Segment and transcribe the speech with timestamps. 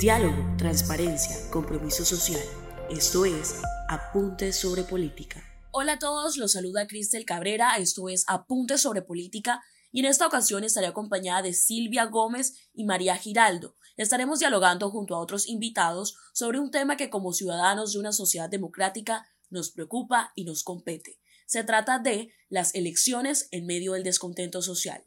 [0.00, 2.40] Diálogo, transparencia, compromiso social.
[2.88, 5.44] Esto es Apuntes sobre Política.
[5.72, 10.26] Hola a todos, los saluda Cristel Cabrera, esto es Apuntes sobre Política y en esta
[10.26, 13.76] ocasión estaré acompañada de Silvia Gómez y María Giraldo.
[13.98, 18.48] Estaremos dialogando junto a otros invitados sobre un tema que como ciudadanos de una sociedad
[18.48, 21.20] democrática nos preocupa y nos compete.
[21.44, 25.04] Se trata de las elecciones en medio del descontento social.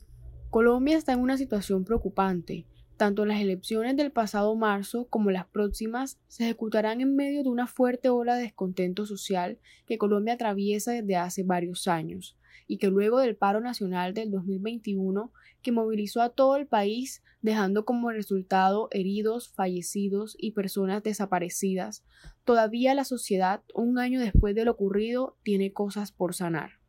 [0.52, 2.68] Colombia está en una situación preocupante.
[2.98, 7.68] Tanto las elecciones del pasado marzo como las próximas se ejecutarán en medio de una
[7.68, 13.20] fuerte ola de descontento social que Colombia atraviesa desde hace varios años y que luego
[13.20, 15.32] del paro nacional del 2021
[15.62, 22.04] que movilizó a todo el país dejando como resultado heridos, fallecidos y personas desaparecidas,
[22.46, 26.80] todavía la sociedad, un año después de lo ocurrido, tiene cosas por sanar.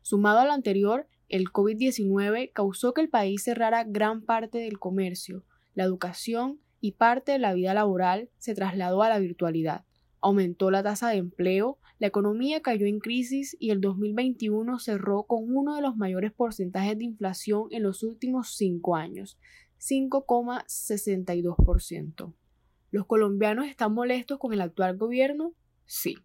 [0.00, 5.42] Sumado a lo anterior, el COVID-19 causó que el país cerrara gran parte del comercio,
[5.74, 9.84] la educación y parte de la vida laboral se trasladó a la virtualidad.
[10.20, 15.50] Aumentó la tasa de empleo, la economía cayó en crisis y el 2021 cerró con
[15.54, 19.38] uno de los mayores porcentajes de inflación en los últimos cinco años,
[19.80, 22.34] 5,62%.
[22.90, 25.54] ¿Los colombianos están molestos con el actual gobierno?
[25.86, 26.16] Sí.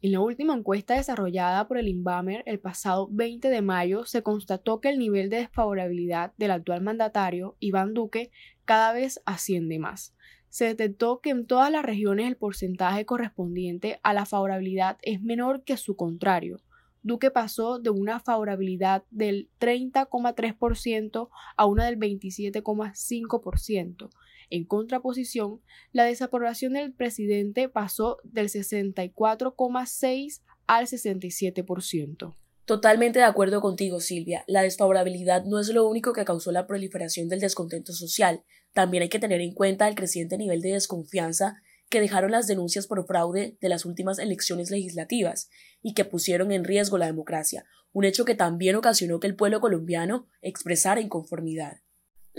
[0.00, 4.80] En la última encuesta desarrollada por el INVAMER el pasado 20 de mayo se constató
[4.80, 8.30] que el nivel de desfavorabilidad del actual mandatario, Iván Duque,
[8.64, 10.14] cada vez asciende más.
[10.50, 15.64] Se detectó que en todas las regiones el porcentaje correspondiente a la favorabilidad es menor
[15.64, 16.60] que su contrario.
[17.02, 24.10] Duque pasó de una favorabilidad del 30,3% a una del 27,5%,
[24.50, 25.60] en contraposición,
[25.92, 32.34] la desaprobación del presidente pasó del 64,6 al 67%.
[32.64, 34.44] Totalmente de acuerdo contigo, Silvia.
[34.46, 38.44] La desfavorabilidad no es lo único que causó la proliferación del descontento social.
[38.74, 42.86] También hay que tener en cuenta el creciente nivel de desconfianza que dejaron las denuncias
[42.86, 45.48] por fraude de las últimas elecciones legislativas
[45.80, 49.60] y que pusieron en riesgo la democracia, un hecho que también ocasionó que el pueblo
[49.60, 51.78] colombiano expresara inconformidad.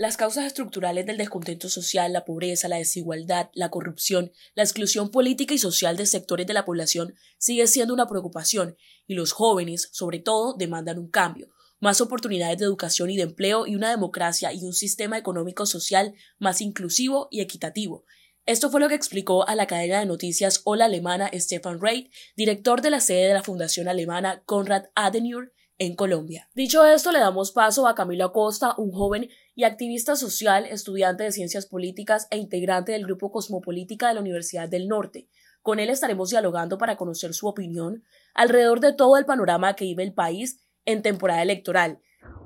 [0.00, 5.52] Las causas estructurales del descontento social, la pobreza, la desigualdad, la corrupción, la exclusión política
[5.52, 10.18] y social de sectores de la población sigue siendo una preocupación y los jóvenes, sobre
[10.18, 11.50] todo, demandan un cambio,
[11.80, 16.14] más oportunidades de educación y de empleo y una democracia y un sistema económico social
[16.38, 18.06] más inclusivo y equitativo.
[18.46, 22.06] Esto fue lo que explicó a la cadena de noticias Hola Alemana Stefan Reid,
[22.38, 26.48] director de la sede de la Fundación Alemana Konrad Adenauer en Colombia.
[26.54, 31.32] Dicho esto, le damos paso a Camilo Acosta, un joven y activista social, estudiante de
[31.32, 35.28] ciencias políticas e integrante del grupo Cosmopolítica de la Universidad del Norte.
[35.62, 38.02] Con él estaremos dialogando para conocer su opinión
[38.34, 41.98] alrededor de todo el panorama que vive el país en temporada electoral.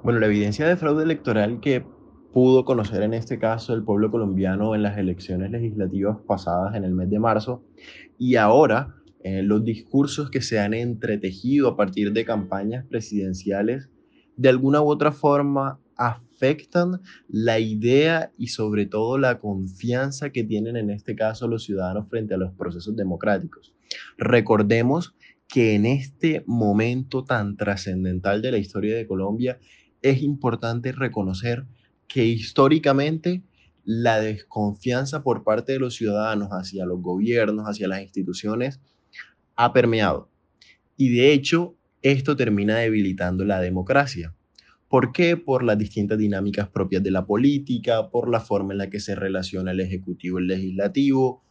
[0.02, 1.84] Bueno, la evidencia de fraude electoral que
[2.32, 6.92] pudo conocer en este caso el pueblo colombiano en las elecciones legislativas pasadas en el
[6.92, 7.64] mes de marzo
[8.18, 13.88] y ahora eh, los discursos que se han entretejido a partir de campañas presidenciales,
[14.36, 20.76] de alguna u otra forma afectan la idea y sobre todo la confianza que tienen
[20.76, 23.74] en este caso los ciudadanos frente a los procesos democráticos.
[24.18, 25.14] Recordemos
[25.48, 29.58] que en este momento tan trascendental de la historia de Colombia
[30.02, 31.64] es importante reconocer
[32.08, 33.42] que históricamente
[33.84, 38.80] la desconfianza por parte de los ciudadanos hacia los gobiernos, hacia las instituciones,
[39.56, 40.30] ha permeado.
[40.96, 44.34] Y de hecho, esto termina debilitando la democracia.
[44.94, 45.36] ¿Por qué?
[45.36, 49.16] Por las distintas dinámicas propias de la política, por la forma en la que se
[49.16, 51.42] relaciona el Ejecutivo y el Legislativo,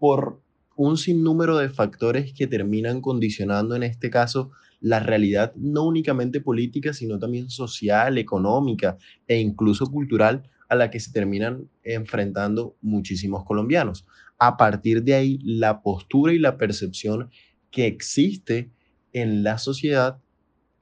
[0.00, 0.42] por
[0.74, 6.92] un sinnúmero de factores que terminan condicionando en este caso la realidad no únicamente política,
[6.92, 14.04] sino también social, económica e incluso cultural a la que se terminan enfrentando muchísimos colombianos.
[14.36, 17.30] A partir de ahí, la postura y la percepción
[17.70, 18.68] que existe
[19.12, 20.18] en la sociedad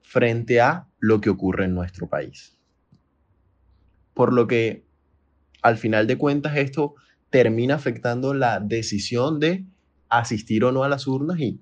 [0.01, 2.59] frente a lo que ocurre en nuestro país.
[4.15, 4.85] Por lo que,
[5.63, 6.95] al final de cuentas, esto
[7.31, 9.65] termina afectando la decisión de
[10.09, 11.61] asistir o no a las urnas y,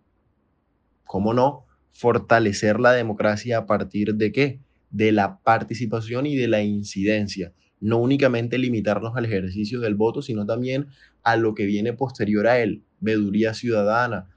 [1.04, 4.60] cómo no, fortalecer la democracia a partir de qué?
[4.90, 10.46] De la participación y de la incidencia no únicamente limitarnos al ejercicio del voto, sino
[10.46, 10.88] también
[11.22, 14.30] a lo que viene posterior a él, veduría ciudadana,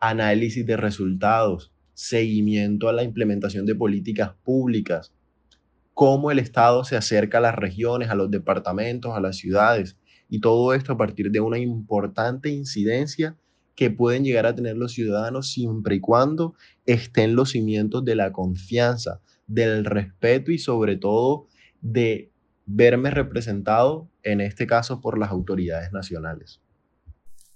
[0.00, 5.14] análisis de resultados, seguimiento a la implementación de políticas públicas,
[5.94, 9.96] cómo el Estado se acerca a las regiones, a los departamentos, a las ciudades,
[10.28, 13.34] y todo esto a partir de una importante incidencia
[13.74, 16.54] que pueden llegar a tener los ciudadanos siempre y cuando
[16.84, 21.46] estén los cimientos de la confianza, del respeto y sobre todo
[21.80, 22.30] de
[22.66, 26.60] verme representado, en este caso, por las autoridades nacionales.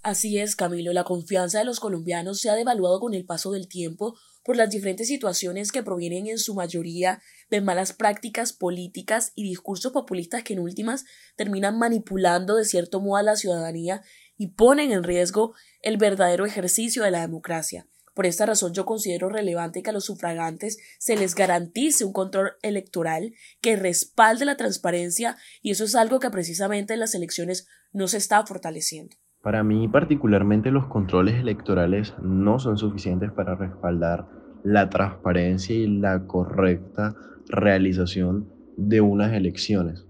[0.02, 3.68] Así es, Camilo, la confianza de los colombianos se ha devaluado con el paso del
[3.68, 7.20] tiempo por las diferentes situaciones que provienen en su mayoría
[7.50, 11.04] de malas prácticas políticas y discursos populistas que en últimas
[11.36, 14.00] terminan manipulando de cierto modo a la ciudadanía
[14.38, 17.86] y ponen en riesgo el verdadero ejercicio de la democracia.
[18.14, 22.52] Por esta razón yo considero relevante que a los sufragantes se les garantice un control
[22.62, 28.08] electoral que respalde la transparencia y eso es algo que precisamente en las elecciones no
[28.08, 29.14] se está fortaleciendo.
[29.42, 34.26] Para mí particularmente los controles electorales no son suficientes para respaldar
[34.64, 37.14] la transparencia y la correcta
[37.48, 40.06] realización de unas elecciones.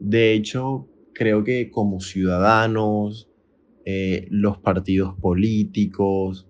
[0.00, 3.30] De hecho, creo que como ciudadanos,
[3.84, 6.48] eh, los partidos políticos,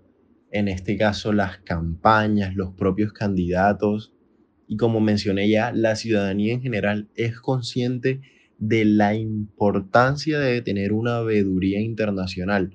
[0.51, 4.15] en este caso las campañas, los propios candidatos,
[4.67, 8.23] y como mencioné ya, la ciudadanía en general es consciente
[8.63, 12.73] de la importancia de tener una veeduría internacional.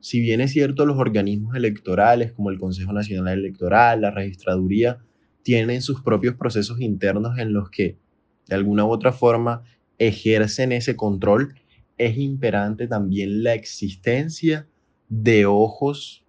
[0.00, 5.04] Si bien es cierto, los organismos electorales como el Consejo Nacional Electoral, la Registraduría,
[5.42, 7.98] tienen sus propios procesos internos en los que
[8.46, 9.64] de alguna u otra forma
[9.98, 11.56] ejercen ese control,
[11.98, 14.66] es imperante también la existencia
[15.10, 16.24] de ojos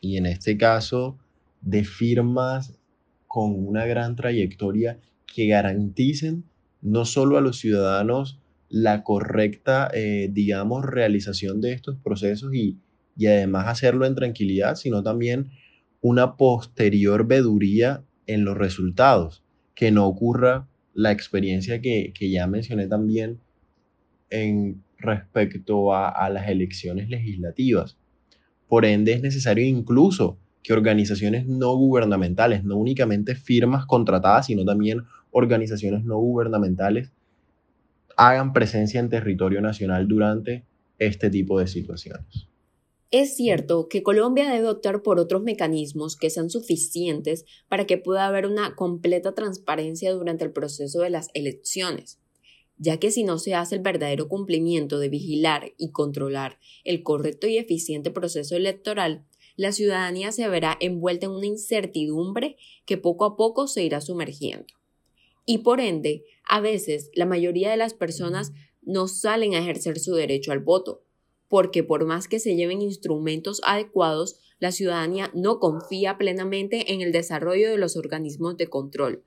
[0.00, 1.18] y en este caso
[1.60, 2.78] de firmas
[3.26, 6.44] con una gran trayectoria que garanticen
[6.82, 12.78] no solo a los ciudadanos la correcta, eh, digamos, realización de estos procesos y,
[13.16, 15.50] y además hacerlo en tranquilidad, sino también
[16.00, 19.42] una posterior veduría en los resultados,
[19.74, 23.40] que no ocurra la experiencia que, que ya mencioné también
[24.30, 27.96] en respecto a, a, las elecciones legislativas.
[28.68, 35.02] Por ende, es necesario incluso que organizaciones no gubernamentales, no únicamente firmas contratadas, sino también
[35.30, 37.12] organizaciones no gubernamentales
[38.16, 40.64] hagan presencia en territorio nacional durante
[40.98, 42.48] este tipo de situaciones.
[43.10, 48.26] Es cierto que Colombia debe optar por otros mecanismos que sean suficientes para que pueda
[48.26, 52.20] haber una completa transparencia durante el proceso de las elecciones,
[52.78, 57.48] ya que si no se hace el verdadero cumplimiento de vigilar y controlar el correcto
[57.48, 59.24] y eficiente proceso electoral,
[59.56, 62.56] la ciudadanía se verá envuelta en una incertidumbre
[62.86, 64.79] que poco a poco se irá sumergiendo.
[65.50, 68.52] Y por ende, a veces la mayoría de las personas
[68.82, 71.02] no salen a ejercer su derecho al voto,
[71.48, 77.10] porque por más que se lleven instrumentos adecuados, la ciudadanía no confía plenamente en el
[77.10, 79.24] desarrollo de los organismos de control.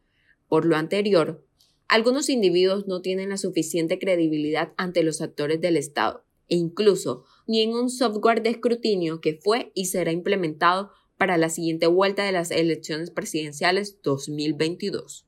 [0.48, 1.46] Por lo anterior,
[1.90, 7.60] algunos individuos no tienen la suficiente credibilidad ante los actores del Estado, e incluso ni
[7.60, 12.32] en un software de escrutinio que fue y será implementado para la siguiente vuelta de
[12.32, 15.28] las elecciones presidenciales 2022.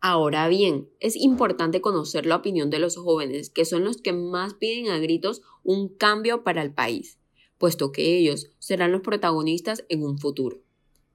[0.00, 4.54] Ahora bien, es importante conocer la opinión de los jóvenes, que son los que más
[4.54, 7.18] piden a gritos un cambio para el país,
[7.58, 10.62] puesto que ellos serán los protagonistas en un futuro.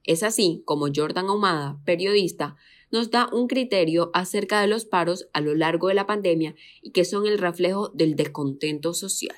[0.04, 2.56] Es así como Jordan Ahumada, periodista,
[2.90, 6.92] nos da un criterio acerca de los paros a lo largo de la pandemia y
[6.92, 9.36] que son el reflejo del descontento social.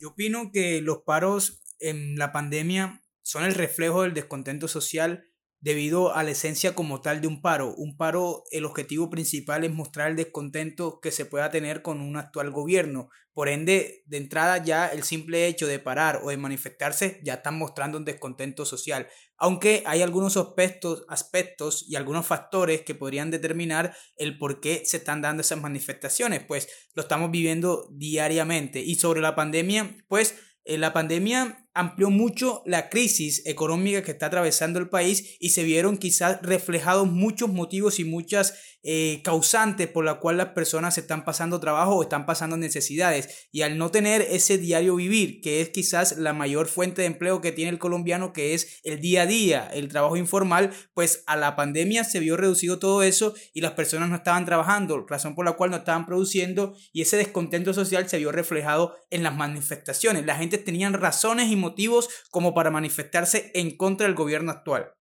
[0.00, 5.29] Yo opino que los paros en la pandemia son el reflejo del descontento social
[5.60, 7.74] debido a la esencia como tal de un paro.
[7.76, 12.16] Un paro, el objetivo principal es mostrar el descontento que se pueda tener con un
[12.16, 13.10] actual gobierno.
[13.32, 17.56] Por ende, de entrada ya el simple hecho de parar o de manifestarse ya están
[17.58, 19.06] mostrando un descontento social.
[19.36, 24.96] Aunque hay algunos aspectos, aspectos y algunos factores que podrían determinar el por qué se
[24.96, 28.80] están dando esas manifestaciones, pues lo estamos viviendo diariamente.
[28.80, 34.26] Y sobre la pandemia, pues eh, la pandemia amplió mucho la crisis económica que está
[34.26, 40.04] atravesando el país y se vieron quizás reflejados muchos motivos y muchas eh, causantes por
[40.04, 44.22] la cual las personas están pasando trabajo o están pasando necesidades y al no tener
[44.22, 48.32] ese diario vivir que es quizás la mayor fuente de empleo que tiene el colombiano
[48.32, 52.36] que es el día a día el trabajo informal pues a la pandemia se vio
[52.36, 56.06] reducido todo eso y las personas no estaban trabajando razón por la cual no estaban
[56.06, 61.50] produciendo y ese descontento social se vio reflejado en las manifestaciones la gente tenían razones
[61.50, 64.92] y motivos como para manifestarse en contra del gobierno actual.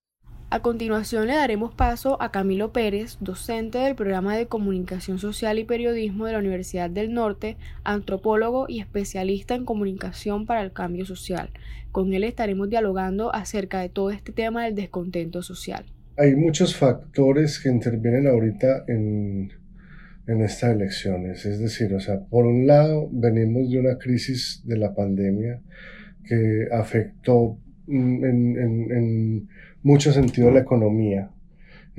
[0.52, 5.64] A continuación le daremos paso a Camilo Pérez, docente del programa de Comunicación Social y
[5.64, 11.52] Periodismo de la Universidad del Norte, antropólogo y especialista en comunicación para el cambio social.
[11.92, 15.86] Con él estaremos dialogando acerca de todo este tema del descontento social.
[16.18, 19.52] Hay muchos factores que intervienen ahorita en,
[20.26, 21.46] en estas elecciones.
[21.46, 25.62] Es decir, o sea, por un lado venimos de una crisis de la pandemia
[26.26, 29.50] que afectó en, en, en
[29.84, 31.32] mucho sentido la economía.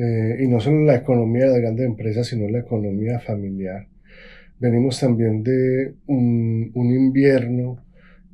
[0.02, 3.87] Eh, y no solo la economía de grandes empresas, sino la economía familiar.
[4.59, 7.85] venimos también de un, invierno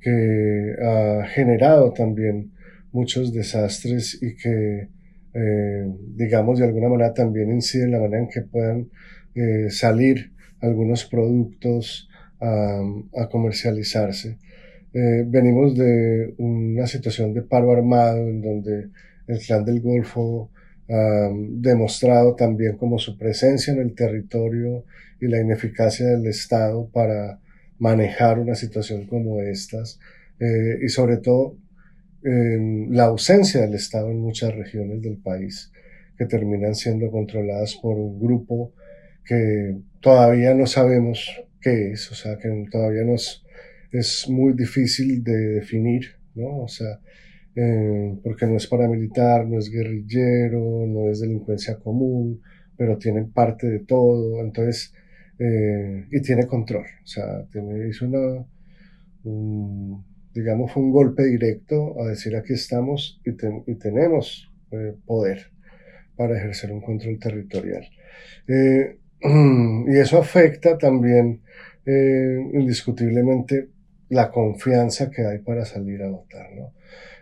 [0.00, 2.52] que ha generado también
[2.92, 4.88] muchos desastres y que,
[5.34, 8.88] eh, digamos, de alguna manera también incide en la manera en que puedan
[9.34, 12.08] eh, salir algunos productos
[12.40, 14.38] a, comercializarse.
[14.96, 18.88] Eh, venimos de una situación de paro armado en donde
[19.26, 20.50] el clan del Golfo
[20.88, 24.86] ha demostrado también como su presencia en el territorio
[25.20, 27.38] y la ineficacia del Estado para
[27.78, 30.00] manejar una situación como estas
[30.40, 31.58] eh, y sobre todo
[32.22, 35.70] la ausencia del Estado en muchas regiones del país
[36.16, 38.72] que terminan siendo controladas por un grupo
[39.24, 43.45] que todavía no sabemos qué es, o sea, que todavía nos
[43.98, 46.58] es muy difícil de definir, ¿no?
[46.62, 47.00] O sea,
[47.58, 52.42] eh, porque no es paramilitar, no es guerrillero, no es delincuencia común,
[52.76, 54.92] pero tiene parte de todo, entonces,
[55.38, 58.44] eh, y tiene control, o sea, tiene, hizo una,
[60.34, 65.50] digamos, fue un golpe directo a decir aquí estamos y, y tenemos eh, poder
[66.14, 67.88] para ejercer un control territorial.
[68.46, 71.40] y eso afecta también
[71.86, 73.70] indiscutiblemente
[74.08, 76.72] la confianza que hay para salir a votar, ¿no?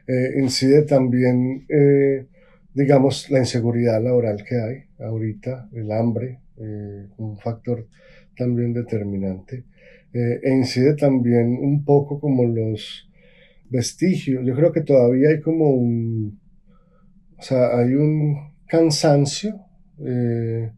[0.07, 2.27] Eh, incide también, eh,
[2.75, 7.87] digamos, la inseguridad laboral que hay ahorita, el hambre, eh, un factor
[8.37, 9.65] también determinante,
[10.13, 13.09] e incide también un poco como los
[13.69, 16.39] vestigios, yo creo que todavía hay como un,
[17.37, 19.61] o sea, hay un cansancio
[19.97, 20.73] de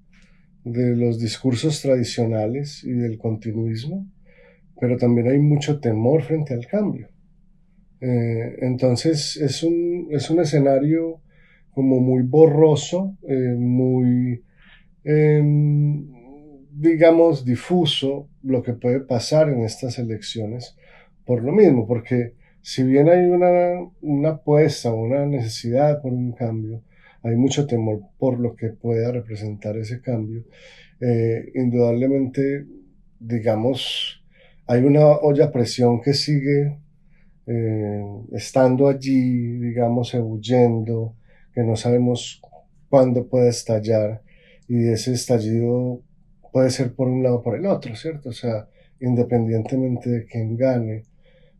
[0.64, 4.06] los discursos tradicionales y del continuismo,
[4.80, 7.08] pero también hay mucho temor frente al cambio.
[8.00, 11.20] Eh, entonces es un, es un escenario
[11.70, 14.42] como muy borroso, eh, muy,
[15.04, 16.06] em,
[16.72, 20.76] digamos, difuso lo que puede pasar en estas elecciones
[21.24, 26.82] por lo mismo, porque si bien hay una, una apuesta una necesidad por un cambio,
[27.22, 30.44] hay mucho temor por lo que pueda representar ese cambio.
[31.00, 32.66] Eh, indudablemente,
[33.18, 34.24] digamos,
[34.66, 36.78] hay una olla a presión que sigue
[37.46, 41.14] eh, estando allí, digamos, huyendo,
[41.54, 42.42] que no sabemos
[42.88, 44.22] cuándo puede estallar
[44.68, 46.02] y ese estallido
[46.52, 48.30] puede ser por un lado o por el otro, ¿cierto?
[48.30, 48.68] O sea,
[49.00, 51.04] independientemente de quién gane,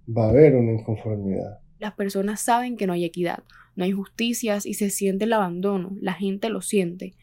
[0.09, 1.61] va a haber una inconformidad.
[1.79, 3.45] Las personas saben que no hay equidad,
[3.75, 7.15] no hay justicias y se siente el abandono, la gente lo siente.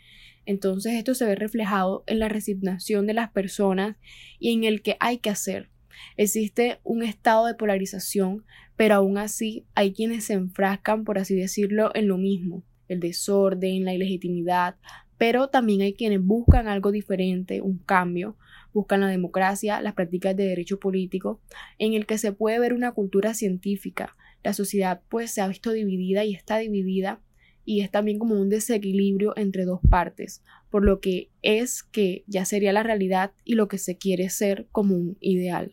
[0.45, 3.97] Entonces esto se ve reflejado en la resignación de las personas
[4.39, 5.69] y en el que hay que hacer,
[6.17, 8.45] Existe un estado de polarización,
[8.75, 13.85] pero aún así hay quienes se enfrascan, por así decirlo, en lo mismo, el desorden,
[13.85, 14.75] la ilegitimidad,
[15.17, 18.35] pero también hay quienes buscan algo diferente, un cambio,
[18.73, 21.39] buscan la democracia, las prácticas de derecho político,
[21.77, 24.15] en el que se puede ver una cultura científica.
[24.43, 27.21] La sociedad pues se ha visto dividida y está dividida
[27.65, 32.43] y es también como un desequilibrio entre dos partes, por lo que es que ya
[32.43, 35.71] sería la realidad y lo que se quiere ser como un ideal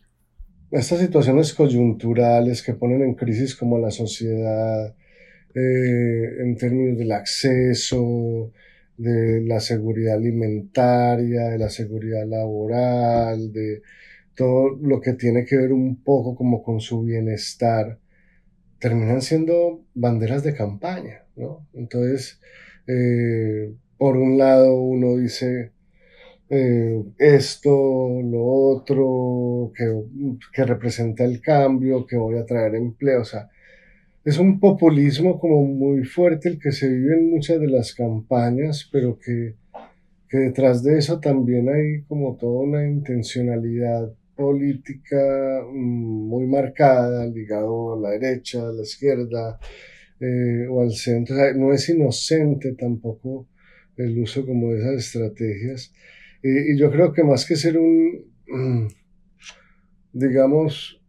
[0.71, 4.95] estas situaciones coyunturales que ponen en crisis como la sociedad
[5.55, 8.53] eh, en términos del acceso,
[8.97, 13.83] de la seguridad alimentaria, de la seguridad laboral, de
[14.37, 17.99] todo lo que tiene que ver un poco como con su bienestar,
[18.79, 21.67] terminan siendo banderas de campaña, ¿no?
[21.75, 22.41] Entonces,
[22.87, 25.73] eh, por un lado uno dice,
[26.51, 29.85] eh, esto, lo otro, que,
[30.53, 33.21] que, representa el cambio, que voy a traer empleo.
[33.23, 33.49] O sea,
[34.25, 38.89] es un populismo como muy fuerte el que se vive en muchas de las campañas,
[38.93, 39.55] pero que,
[40.29, 47.95] que detrás de eso también hay como toda una intencionalidad política mm, muy marcada, ligado
[47.95, 49.59] a la derecha, a la izquierda
[50.19, 51.37] eh, o al centro.
[51.55, 53.47] no es inocente tampoco
[53.97, 55.93] el uso como de esas estrategias.
[56.43, 58.89] Y, yo creo que más que ser un, mm,
[60.13, 61.01] digamos,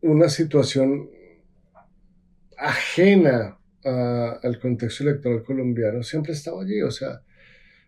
[0.00, 1.10] una situación
[2.56, 6.80] ajena al contexto electoral colombiano, siempre estaba allí.
[6.82, 7.22] O sea,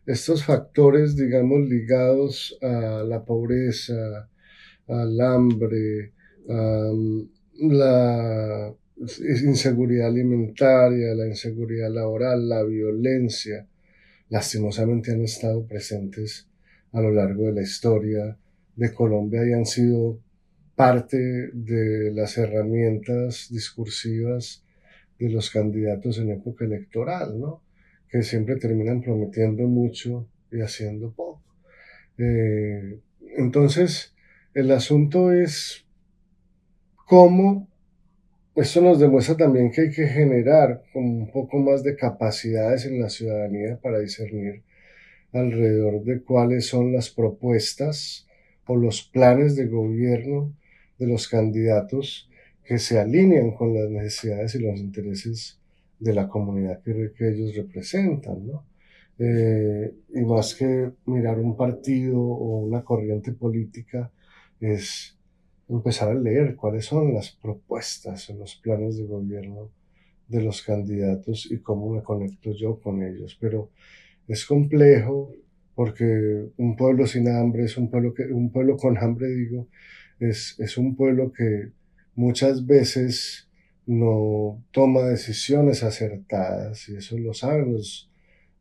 [0.06, 4.28] estos factores, digamos, ligados a la pobreza,
[4.88, 6.12] al hambre,
[6.48, 7.28] a mm,
[7.72, 8.74] la
[9.44, 13.66] inseguridad alimentaria, la inseguridad laboral, la violencia,
[14.28, 16.48] lastimosamente han estado presentes
[16.96, 18.38] a lo largo de la historia
[18.74, 20.18] de Colombia y han sido
[20.74, 21.18] parte
[21.52, 24.64] de las herramientas discursivas
[25.18, 27.60] de los candidatos en época electoral, ¿no?
[28.08, 31.42] que siempre terminan prometiendo mucho y haciendo poco.
[32.16, 32.98] Eh,
[33.36, 34.14] entonces,
[34.54, 35.84] El asunto es
[37.06, 37.68] cómo
[38.54, 43.10] esto nos demuestra también que hay que generar un poco más de capacidades en la
[43.10, 44.62] ciudadanía para discernir
[45.32, 48.26] alrededor de cuáles son las propuestas
[48.66, 50.52] o los planes de gobierno
[50.98, 52.28] de los candidatos
[52.64, 55.60] que se alinean con las necesidades y los intereses
[55.98, 58.64] de la comunidad que, ellos representan, ¿no?
[59.18, 64.10] Eh, y más que mirar un partido o una corriente política,
[64.60, 65.16] es
[65.68, 69.70] empezar a leer cuáles son las propuestas o los planes de gobierno
[70.28, 73.36] de los candidatos y cómo me conecto yo con ellos.
[73.40, 73.70] Pero
[74.28, 75.32] es complejo
[75.74, 79.68] porque un pueblo sin hambre es un pueblo que, un pueblo con hambre, digo,
[80.18, 81.72] es, es un pueblo que
[82.14, 83.48] muchas veces
[83.86, 88.10] no toma decisiones acertadas y eso lo saben los,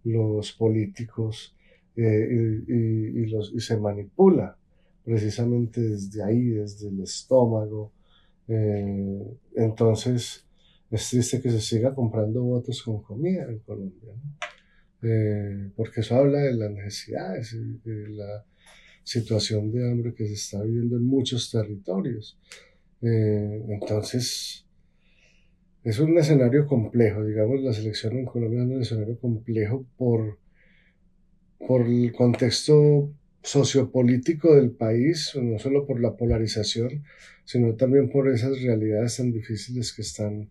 [0.04, 1.56] los políticos
[1.96, 4.58] eh, y, los, y se manipula
[5.04, 7.92] precisamente desde ahí, desde el estómago.
[8.48, 10.46] Eh, entonces,
[10.92, 14.14] es triste que se siga comprando votos con comida en Colombia,
[15.08, 18.44] eh, porque eso habla de las necesidades de la
[19.04, 22.40] situación de hambre que se está viviendo en muchos territorios.
[23.02, 24.66] Eh, entonces,
[25.84, 30.40] es un escenario complejo, digamos, la selección en Colombia es un escenario complejo por,
[31.60, 37.04] por el contexto sociopolítico del país, no solo por la polarización,
[37.44, 40.50] sino también por esas realidades tan difíciles que están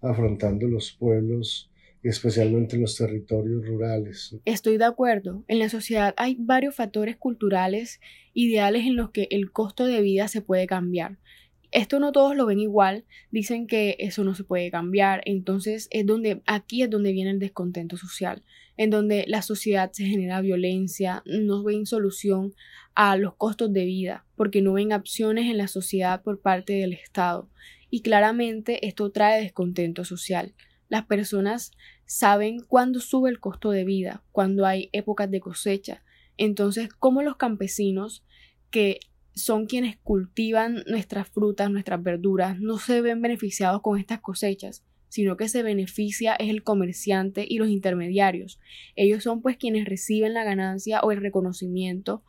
[0.00, 1.72] afrontando los pueblos
[2.08, 4.36] especialmente los territorios rurales.
[4.44, 5.44] Estoy de acuerdo.
[5.48, 8.00] En la sociedad hay varios factores culturales,
[8.34, 11.18] ideales en los que el costo de vida se puede cambiar.
[11.72, 16.06] Esto no todos lo ven igual, dicen que eso no se puede cambiar, entonces es
[16.06, 18.44] donde aquí es donde viene el descontento social,
[18.76, 22.54] en donde la sociedad se genera violencia, no ven solución
[22.94, 26.92] a los costos de vida, porque no ven opciones en la sociedad por parte del
[26.92, 27.50] Estado.
[27.90, 30.54] Y claramente esto trae descontento social.
[30.88, 31.72] Las personas
[32.04, 36.02] saben cuándo sube el costo de vida, cuando hay épocas de cosecha.
[36.36, 38.24] Entonces, ¿cómo los campesinos
[38.70, 39.00] que
[39.36, 45.36] son quienes cultivan nuestras frutas, nuestras verduras, no se ven beneficiados con estas cosechas, sino
[45.36, 48.58] que se beneficia es el comerciante y los intermediarios.
[48.96, 52.24] Ellos son pues quienes reciben la ganancia o el reconocimiento.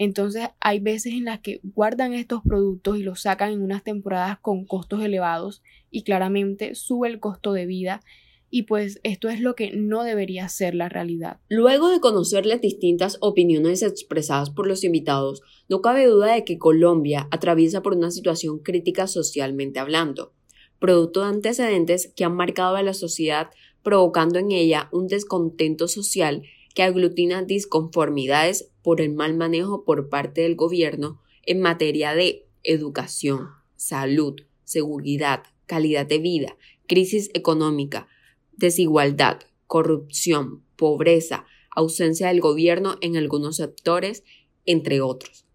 [0.00, 4.38] Entonces hay veces en las que guardan estos productos y los sacan en unas temporadas
[4.40, 8.00] con costos elevados y claramente sube el costo de vida
[8.48, 11.36] y pues esto es lo que no debería ser la realidad.
[11.50, 16.56] Luego de conocer las distintas opiniones expresadas por los invitados, no cabe duda de que
[16.56, 20.32] Colombia atraviesa por una situación crítica socialmente hablando,
[20.78, 23.50] producto de antecedentes que han marcado a la sociedad
[23.82, 26.42] provocando en ella un descontento social
[26.74, 33.48] que aglutina disconformidades por el mal manejo por parte del gobierno en materia de educación,
[33.76, 36.56] salud, seguridad, calidad de vida,
[36.86, 38.08] crisis económica,
[38.52, 44.24] desigualdad, corrupción, pobreza, ausencia del gobierno en algunos sectores,
[44.66, 45.46] entre otros.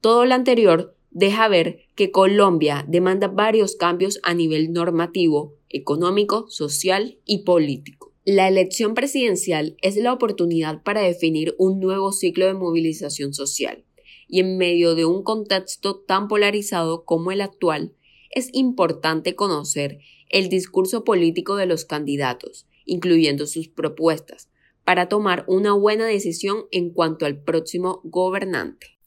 [0.00, 7.18] Todo lo anterior deja ver que Colombia demanda varios cambios a nivel normativo, económico, social
[7.24, 8.09] y político.
[8.26, 13.86] La elección presidencial es la oportunidad para definir un nuevo ciclo de movilización social,
[14.28, 17.94] y en medio de un contexto tan polarizado como el actual,
[18.30, 24.50] es importante conocer el discurso político de los candidatos, incluyendo sus propuestas,
[24.84, 28.98] para tomar una buena decisión en cuanto al próximo gobernante.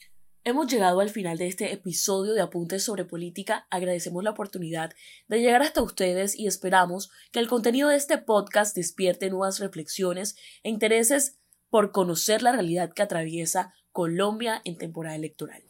[0.46, 3.66] Hemos llegado al final de este episodio de Apuntes sobre Política.
[3.70, 4.92] Agradecemos la oportunidad
[5.30, 10.36] de llegar hasta ustedes y esperamos que el contenido de este podcast despierte nuevas reflexiones
[10.64, 15.64] e intereses por conocer la realidad que atraviesa Colombia en temporada electoral.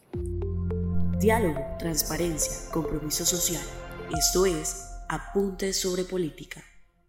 [1.20, 3.62] Diálogo, transparencia, compromiso social.
[4.18, 6.64] Esto es Apuntes sobre Política.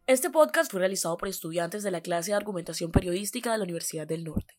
[0.06, 4.06] Este podcast fue realizado por estudiantes de la clase de Argumentación Periodística de la Universidad
[4.06, 4.54] del Norte.